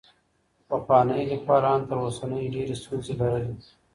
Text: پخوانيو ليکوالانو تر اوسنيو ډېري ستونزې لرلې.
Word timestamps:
پخوانيو 0.67 1.29
ليکوالانو 1.31 1.87
تر 1.89 1.97
اوسنيو 2.05 2.51
ډېري 2.55 2.75
ستونزې 2.81 3.13
لرلې. 3.19 3.53